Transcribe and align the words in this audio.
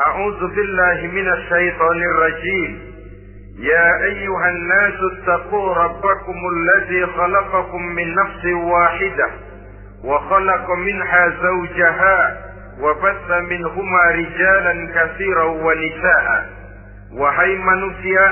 أعوذ 0.00 0.40
بالله 0.54 1.06
من 1.06 1.32
الشيطان 1.32 2.02
الرجيم. 2.02 2.94
يا 3.58 4.02
أيها 4.04 4.48
الناس 4.50 4.98
اتقوا 5.12 5.74
ربكم 5.74 6.38
الذي 6.54 7.06
خلقكم 7.06 7.82
من 7.86 8.14
نفس 8.14 8.44
واحدة 8.44 9.28
وخلق 10.04 10.70
منها 10.70 11.22
زوجها 11.42 12.40
وبث 12.80 13.30
منهما 13.30 14.02
رجالا 14.10 14.74
كثيرا 14.94 15.44
ونساء. 15.44 16.26
Wahai 17.14 17.54
manusia, 17.62 18.24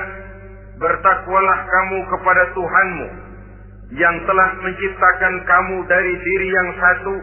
bertakwalah 0.83 1.59
kamu 1.71 1.99
kepada 2.11 2.43
Tuhanmu 2.51 3.09
yang 3.95 4.17
telah 4.27 4.49
menciptakan 4.59 5.35
kamu 5.47 5.77
dari 5.87 6.15
diri 6.19 6.49
yang 6.51 6.71
satu, 6.83 7.15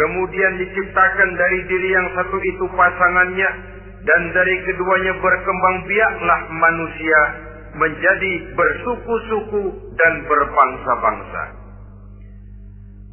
kemudian 0.00 0.52
diciptakan 0.64 1.30
dari 1.36 1.58
diri 1.68 1.88
yang 1.92 2.08
satu 2.16 2.40
itu 2.40 2.64
pasangannya, 2.72 3.50
dan 4.00 4.20
dari 4.32 4.56
keduanya 4.64 5.12
berkembang 5.20 5.76
biaklah 5.84 6.40
manusia 6.48 7.20
menjadi 7.76 8.32
bersuku-suku 8.56 9.64
dan 10.00 10.12
berbangsa-bangsa. 10.24 11.42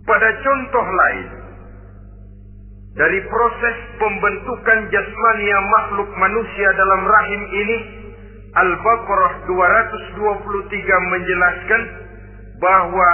Pada 0.07 0.29
contoh 0.39 0.87
lain, 0.87 1.27
dari 2.95 3.19
proses 3.27 3.75
pembentukan 3.99 4.79
jasmania 4.87 5.59
makhluk 5.67 6.09
manusia 6.15 6.69
dalam 6.79 7.01
rahim 7.03 7.43
ini, 7.51 7.77
Al-Baqarah 8.57 9.33
223 9.45 11.11
menjelaskan 11.11 11.81
bahwa 12.63 13.09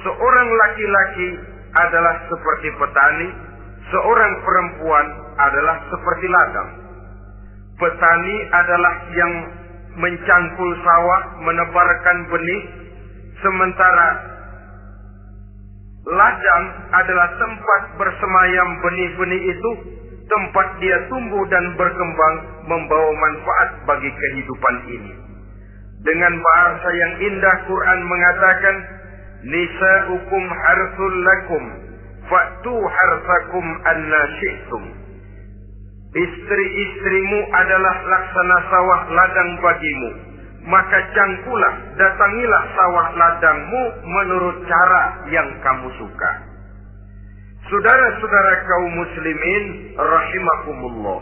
seorang 0.00 0.48
laki-laki 0.48 1.51
adalah 1.72 2.14
seperti 2.28 2.68
petani, 2.76 3.28
seorang 3.88 4.32
perempuan 4.44 5.06
adalah 5.40 5.76
seperti 5.88 6.26
ladang. 6.28 6.70
Petani 7.80 8.36
adalah 8.52 8.94
yang 9.16 9.32
mencangkul 9.96 10.70
sawah, 10.84 11.22
menebarkan 11.44 12.18
benih, 12.28 12.62
sementara 13.40 14.08
ladang 16.08 16.64
adalah 16.92 17.28
tempat 17.36 17.82
bersemayam 18.00 18.68
benih-benih 18.84 19.42
itu, 19.52 19.70
tempat 20.28 20.66
dia 20.80 20.96
tumbuh 21.08 21.44
dan 21.48 21.64
berkembang 21.76 22.34
membawa 22.68 23.10
manfaat 23.16 23.70
bagi 23.88 24.10
kehidupan 24.12 24.76
ini. 24.88 25.12
Dengan 26.02 26.34
bahasa 26.34 26.88
yang 26.90 27.12
indah 27.30 27.56
Quran 27.70 28.00
mengatakan, 28.10 28.76
Nisa'ukum 29.42 30.42
harsul 30.46 31.16
lakum, 31.26 31.64
fa'tu 32.30 32.74
harsakum 32.78 33.64
anna 33.90 34.22
syi'tum. 34.38 34.82
Istri-istrimu 36.12 37.38
adalah 37.56 37.96
laksana 38.04 38.58
sawah 38.68 39.00
ladang 39.10 39.50
bagimu. 39.64 40.10
Maka 40.62 40.98
cangkulah, 41.10 41.74
datangilah 41.98 42.62
sawah 42.76 43.06
ladangmu 43.18 43.82
menurut 44.06 44.62
cara 44.70 45.26
yang 45.32 45.48
kamu 45.58 45.90
suka. 45.98 46.32
Saudara-saudara 47.66 48.52
kaum 48.62 48.92
muslimin 48.94 49.64
rahimakumullah. 49.96 51.20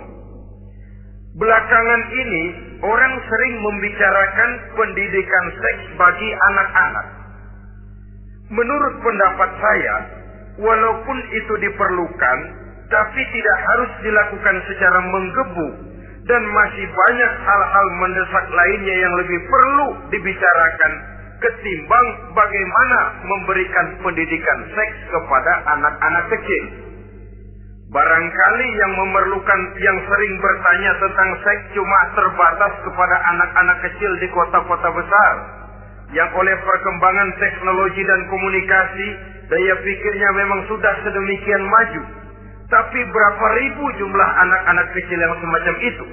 Belakangan 1.39 2.03
ini 2.11 2.45
orang 2.83 3.15
sering 3.31 3.55
membicarakan 3.63 4.51
pendidikan 4.75 5.45
seks 5.57 5.83
bagi 5.95 6.31
anak-anak. 6.51 7.20
Menurut 8.51 8.95
pendapat 8.99 9.51
saya, 9.63 9.97
walaupun 10.59 11.19
itu 11.31 11.55
diperlukan, 11.63 12.39
tapi 12.91 13.21
tidak 13.31 13.59
harus 13.63 13.91
dilakukan 14.03 14.57
secara 14.67 14.99
menggebu 15.07 15.69
dan 16.27 16.43
masih 16.43 16.87
banyak 16.91 17.33
hal-hal 17.47 17.87
mendesak 18.03 18.47
lainnya 18.51 18.97
yang 19.07 19.15
lebih 19.23 19.41
perlu 19.47 19.89
dibicarakan 20.11 20.93
ketimbang 21.41 22.07
bagaimana 22.35 23.01
memberikan 23.25 23.87
pendidikan 24.03 24.59
seks 24.75 24.97
kepada 25.09 25.53
anak-anak 25.79 26.25
kecil. 26.35 26.65
Barangkali 27.91 28.69
yang 28.79 28.93
memerlukan 28.95 29.61
yang 29.83 29.99
sering 30.07 30.35
bertanya 30.39 30.93
tentang 30.99 31.31
seks 31.43 31.63
cuma 31.75 31.99
terbatas 32.15 32.73
kepada 32.87 33.17
anak-anak 33.35 33.79
kecil 33.87 34.13
di 34.23 34.29
kota-kota 34.31 34.89
besar 34.95 35.35
yang 36.11 36.31
oleh 36.35 36.55
perkembangan 36.67 37.29
teknologi 37.39 38.03
dan 38.03 38.21
komunikasi 38.27 39.09
daya 39.51 39.75
pikirnya 39.83 40.31
memang 40.35 40.61
sudah 40.67 40.95
sedemikian 41.07 41.63
maju. 41.67 42.03
Tapi 42.71 43.01
berapa 43.03 43.47
ribu 43.59 43.85
jumlah 43.99 44.31
anak-anak 44.47 44.87
kecil 44.95 45.19
yang 45.19 45.35
semacam 45.43 45.75
itu? 45.83 46.07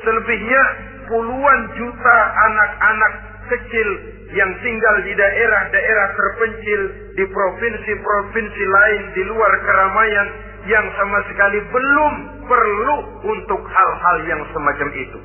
Selebihnya 0.00 0.62
puluhan 1.04 1.60
juta 1.76 2.18
anak-anak 2.48 3.12
kecil 3.52 3.88
yang 4.32 4.50
tinggal 4.64 4.96
di 5.04 5.12
daerah-daerah 5.12 6.08
terpencil, 6.16 6.80
di 7.20 7.24
provinsi-provinsi 7.28 8.64
lain, 8.64 9.02
di 9.12 9.22
luar 9.28 9.52
keramaian, 9.60 10.28
yang 10.64 10.86
sama 10.96 11.18
sekali 11.28 11.58
belum 11.68 12.12
perlu 12.48 12.96
untuk 13.28 13.60
hal-hal 13.60 14.16
yang 14.24 14.42
semacam 14.54 14.88
itu. 14.94 15.18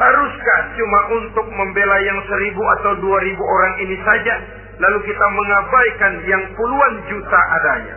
Haruskah 0.00 0.60
cuma 0.80 1.00
untuk 1.12 1.46
membela 1.52 1.96
yang 2.00 2.16
seribu 2.24 2.62
atau 2.80 2.92
dua 3.04 3.20
ribu 3.20 3.44
orang 3.44 3.74
ini 3.84 4.00
saja, 4.00 4.34
lalu 4.80 4.98
kita 5.04 5.26
mengabaikan 5.28 6.12
yang 6.24 6.42
puluhan 6.56 6.94
juta 7.12 7.40
adanya? 7.60 7.96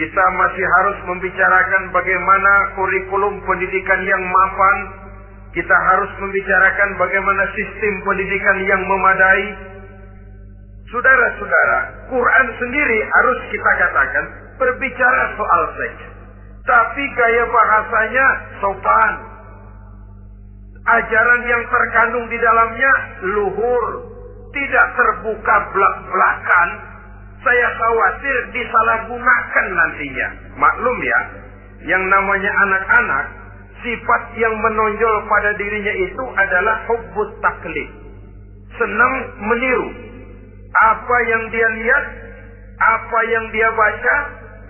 Kita 0.00 0.24
masih 0.40 0.64
harus 0.80 0.98
membicarakan 1.04 1.92
bagaimana 1.92 2.52
kurikulum 2.80 3.44
pendidikan 3.44 4.00
yang 4.08 4.24
mapan. 4.24 4.76
Kita 5.52 5.76
harus 5.76 6.08
membicarakan 6.16 6.96
bagaimana 6.96 7.44
sistem 7.52 7.94
pendidikan 8.08 8.56
yang 8.64 8.80
memadai. 8.80 9.46
Saudara-saudara, 10.88 12.08
Quran 12.08 12.46
sendiri 12.56 12.98
harus 13.20 13.38
kita 13.52 13.70
katakan 13.84 14.24
berbicara 14.56 15.22
soal 15.36 15.62
seks. 15.76 16.02
Tapi 16.64 17.02
gaya 17.20 17.44
bahasanya 17.52 18.26
sopan. 18.64 19.29
Ajaran 20.90 21.42
yang 21.46 21.62
terkandung 21.70 22.26
di 22.26 22.38
dalamnya 22.40 22.92
luhur. 23.22 23.84
Tidak 24.50 24.86
terbuka 24.98 25.54
belak-belakan 25.70 26.68
saya 27.40 27.68
khawatir 27.72 28.36
disalahgunakan 28.52 29.66
nantinya. 29.72 30.28
Maklum 30.60 30.98
ya, 31.00 31.20
yang 31.88 32.04
namanya 32.04 32.52
anak-anak, 32.68 33.24
sifat 33.80 34.22
yang 34.36 34.52
menonjol 34.60 35.14
pada 35.24 35.50
dirinya 35.56 35.94
itu 36.04 36.24
adalah 36.36 36.76
hubbut 36.84 37.30
taklid. 37.40 37.88
Senang 38.76 39.14
meniru. 39.40 39.88
Apa 40.70 41.16
yang 41.32 41.42
dia 41.50 41.68
lihat, 41.80 42.04
apa 42.78 43.18
yang 43.26 43.44
dia 43.50 43.68
baca, 43.72 44.16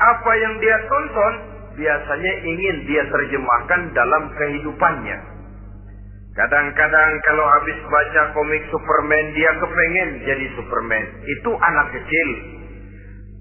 apa 0.00 0.32
yang 0.38 0.54
dia 0.62 0.76
tonton, 0.86 1.34
biasanya 1.74 2.32
ingin 2.46 2.76
dia 2.86 3.02
terjemahkan 3.10 3.80
dalam 3.92 4.30
kehidupannya. 4.38 5.18
Kadang-kadang 6.30 7.10
kalau 7.26 7.42
habis 7.58 7.78
baca 7.90 8.22
komik 8.38 8.62
Superman, 8.70 9.24
dia 9.34 9.50
kepengen 9.58 10.10
jadi 10.22 10.46
Superman. 10.54 11.04
Itu 11.26 11.50
anak 11.58 11.90
kecil. 11.90 12.28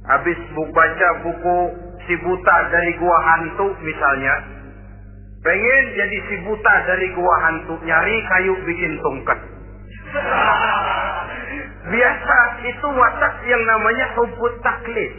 Habis 0.10 0.40
baca 0.74 1.10
buku 1.22 1.60
si 2.10 2.18
buta 2.18 2.56
dari 2.74 2.92
gua 2.98 3.18
hantu 3.30 3.78
misalnya. 3.86 4.36
Pengen 5.46 5.84
jadi 6.02 6.18
si 6.34 6.36
buta 6.50 6.76
dari 6.90 7.14
gua 7.14 7.36
hantu. 7.46 7.78
Nyari 7.86 8.16
kayu 8.34 8.54
bikin 8.66 8.94
tongkat. 9.06 9.40
Biasa 11.94 12.38
itu 12.74 12.88
watak 12.90 13.36
yang 13.46 13.64
namanya 13.70 14.06
hubut 14.18 14.54
taklid. 14.66 15.14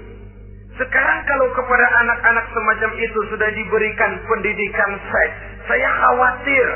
Sekarang 0.74 1.20
kalau 1.22 1.46
kepada 1.54 1.86
anak-anak 2.02 2.46
semacam 2.50 2.90
itu 2.98 3.20
sudah 3.30 3.50
diberikan 3.54 4.12
pendidikan 4.26 4.90
seks, 5.06 5.34
saya 5.70 5.88
khawatir 6.02 6.66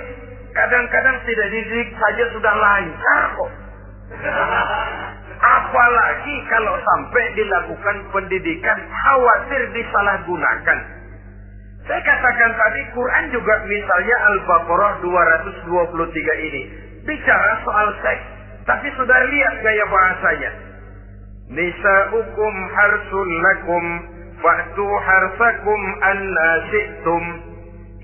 kadang-kadang 0.54 1.16
tidak 1.26 1.48
dididik 1.50 1.90
saja 1.98 2.24
sudah 2.30 2.54
lancar 2.54 3.22
kok. 3.36 3.52
Apalagi 5.44 6.36
kalau 6.48 6.74
sampai 6.80 7.24
dilakukan 7.36 7.96
pendidikan 8.14 8.78
khawatir 8.88 9.62
disalahgunakan. 9.76 10.78
Saya 11.84 12.00
katakan 12.00 12.52
tadi 12.56 12.80
Quran 12.96 13.24
juga 13.28 13.54
misalnya 13.68 14.16
Al-Baqarah 14.32 14.92
223 15.04 16.48
ini 16.48 16.62
bicara 17.04 17.60
soal 17.60 17.88
seks, 18.00 18.24
tapi 18.64 18.88
sudah 18.96 19.20
lihat 19.28 19.54
gaya 19.60 19.84
bahasanya. 19.92 20.52
Nisa'ukum 21.52 22.54
harsul 22.72 23.30
lakum 23.44 23.84
fa'tu 24.40 24.86
harsakum 24.88 25.80
anna 26.08 26.50
syi'tum. 26.72 27.24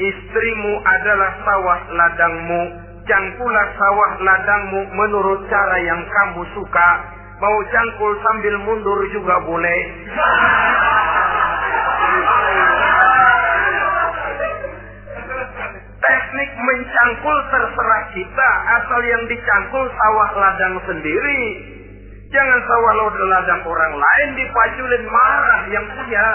Istrimu 0.00 0.72
adalah 0.80 1.32
sawah 1.44 1.80
ladangmu, 1.92 2.62
cangkulah 3.04 3.68
sawah 3.76 4.10
ladangmu 4.24 4.80
menurut 4.96 5.44
cara 5.52 5.76
yang 5.84 6.00
kamu 6.08 6.40
suka. 6.56 6.90
Mau 7.40 7.58
cangkul 7.68 8.12
sambil 8.24 8.54
mundur 8.64 9.00
juga 9.12 9.36
boleh. 9.44 9.80
cangkul 17.00 17.38
terserah 17.48 18.04
kita, 18.12 18.50
asal 18.80 19.00
yang 19.02 19.22
dicangkul 19.26 19.84
sawah 19.88 20.30
ladang 20.36 20.76
sendiri. 20.84 21.42
Jangan 22.30 22.60
sawah 22.62 22.92
ladang 23.26 23.62
orang 23.66 23.94
lain 23.98 24.28
dipaculin 24.38 25.04
marah 25.10 25.60
yang 25.74 25.86
punya. 25.90 26.26